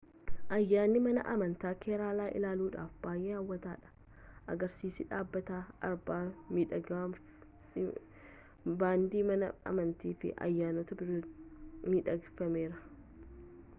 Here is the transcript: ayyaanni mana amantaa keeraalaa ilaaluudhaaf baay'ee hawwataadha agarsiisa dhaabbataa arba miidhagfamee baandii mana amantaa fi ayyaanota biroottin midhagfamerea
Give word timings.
ayyaanni 0.55 0.99
mana 1.07 1.23
amantaa 1.33 1.71
keeraalaa 1.81 2.29
ilaaluudhaaf 2.37 2.93
baay'ee 3.03 3.33
hawwataadha 3.37 3.91
agarsiisa 4.53 5.05
dhaabbataa 5.11 5.59
arba 5.89 6.17
miidhagfamee 6.57 7.85
baandii 8.85 9.21
mana 9.33 9.51
amantaa 9.73 10.15
fi 10.23 10.31
ayyaanota 10.47 10.97
biroottin 11.03 11.93
midhagfamerea 11.95 12.83